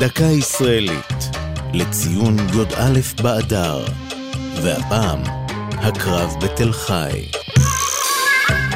דקה 0.00 0.24
ישראלית, 0.24 1.30
לציון 1.72 2.36
י"א 2.38 3.22
באדר, 3.22 3.84
והפעם, 4.62 5.20
הקרב 5.70 6.34
בתל 6.42 6.72
חי. 6.72 7.22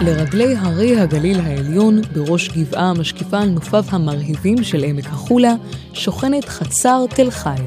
לרגלי 0.00 0.56
הרי 0.56 1.00
הגליל 1.00 1.40
העליון, 1.40 2.00
בראש 2.12 2.48
גבעה 2.48 2.90
המשקיפה 2.90 3.38
על 3.38 3.48
נופיו 3.48 3.84
המרהיבים 3.88 4.64
של 4.64 4.84
עמק 4.84 5.06
החולה, 5.06 5.54
שוכנת 5.92 6.44
חצר 6.44 7.04
תל 7.10 7.30
חי. 7.30 7.62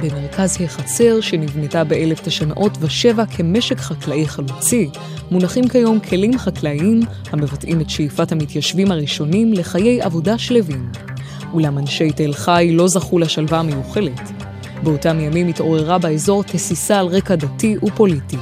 במרכז 0.00 0.56
החצר, 0.60 1.20
שנבנתה 1.20 1.84
ב-1907 1.84 3.26
כמשק 3.36 3.78
חקלאי 3.78 4.28
חלוצי, 4.28 4.90
מונחים 5.30 5.68
כיום 5.68 6.00
כלים 6.00 6.38
חקלאיים 6.38 7.00
המבטאים 7.30 7.80
את 7.80 7.90
שאיפת 7.90 8.32
המתיישבים 8.32 8.90
הראשונים 8.90 9.52
לחיי 9.52 10.02
עבודה 10.02 10.38
שלווים. 10.38 11.15
אולם 11.56 11.78
אנשי 11.78 12.10
תל 12.10 12.32
חי 12.32 12.70
לא 12.72 12.88
זכו 12.88 13.18
לשלווה 13.18 13.58
המיוחלת. 13.58 14.20
באותם 14.82 15.20
ימים 15.20 15.48
התעוררה 15.48 15.98
באזור 15.98 16.42
תסיסה 16.44 17.00
על 17.00 17.06
רקע 17.06 17.34
דתי 17.34 17.76
ופוליטי. 17.82 18.36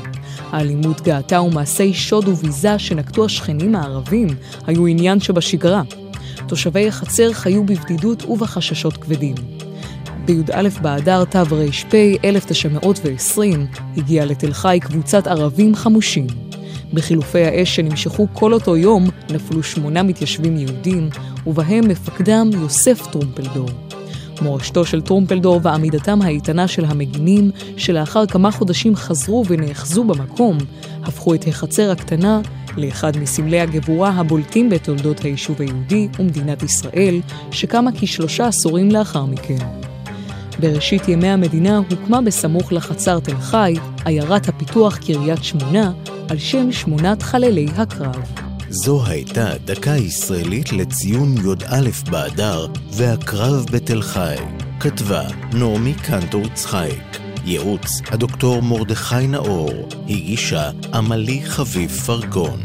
האלימות 0.50 1.00
גאתה 1.00 1.40
ומעשי 1.40 1.92
שוד 1.92 2.28
וביזה 2.28 2.78
שנקטו 2.78 3.24
השכנים 3.24 3.74
הערבים 3.74 4.28
היו 4.66 4.86
עניין 4.86 5.20
שבשגרה. 5.20 5.82
תושבי 6.48 6.88
החצר 6.88 7.32
חיו 7.32 7.64
בבדידות 7.64 8.24
ובחששות 8.24 8.96
כבדים. 8.96 9.34
בי"א 10.24 10.68
באדר 10.82 11.24
תר"פ 11.24 11.94
1920 12.24 13.66
הגיעה 13.96 14.26
לתל 14.26 14.52
חי 14.52 14.78
קבוצת 14.82 15.26
ערבים 15.26 15.74
חמושים. 15.74 16.26
בחילופי 16.94 17.44
האש 17.44 17.76
שנמשכו 17.76 18.26
כל 18.32 18.52
אותו 18.52 18.76
יום 18.76 19.08
נפלו 19.30 19.62
שמונה 19.62 20.02
מתיישבים 20.02 20.56
יהודים, 20.56 21.08
ובהם 21.46 21.88
מפקדם 21.88 22.50
יוסף 22.52 23.06
טרומפלדור. 23.12 23.68
מורשתו 24.42 24.84
של 24.84 25.00
טרומפלדור 25.00 25.60
ועמידתם 25.62 26.22
האיתנה 26.22 26.68
של 26.68 26.84
המגינים, 26.84 27.50
שלאחר 27.76 28.26
כמה 28.26 28.50
חודשים 28.50 28.96
חזרו 28.96 29.44
ונאחזו 29.48 30.04
במקום, 30.04 30.58
הפכו 31.02 31.34
את 31.34 31.48
החצר 31.48 31.90
הקטנה 31.90 32.40
לאחד 32.76 33.16
מסמלי 33.16 33.60
הגבורה 33.60 34.10
הבולטים 34.10 34.70
בתולדות 34.70 35.20
היישוב 35.20 35.62
היהודי 35.62 36.08
ומדינת 36.18 36.62
ישראל, 36.62 37.20
שקמה 37.50 37.90
כשלושה 38.00 38.46
עשורים 38.46 38.90
לאחר 38.90 39.24
מכן. 39.24 39.58
בראשית 40.60 41.08
ימי 41.08 41.28
המדינה 41.28 41.80
הוקמה 41.90 42.20
בסמוך 42.20 42.72
לחצר 42.72 43.20
תל 43.20 43.36
חי, 43.36 43.74
עיירת 44.04 44.48
הפיתוח 44.48 44.96
קריית 44.96 45.44
שמונה, 45.44 45.92
על 46.28 46.38
שם 46.38 46.72
שמונת 46.72 47.22
חללי 47.22 47.66
הקרב. 47.76 48.16
זו 48.68 49.06
הייתה 49.06 49.48
דקה 49.64 49.90
ישראלית 49.90 50.72
לציון 50.72 51.34
י"א 51.36 52.10
באדר 52.10 52.66
והקרב 52.92 53.66
בתל 53.72 54.02
חי. 54.02 54.36
כתבה 54.80 55.22
נעמי 55.52 55.94
קנטור 55.94 56.42
צחייק. 56.54 57.18
ייעוץ 57.44 58.00
הדוקטור 58.10 58.62
מרדכי 58.62 59.26
נאור. 59.26 59.88
הגישה 60.08 60.70
עמלי 60.94 61.42
חביב 61.44 61.90
פרגון. 61.90 62.60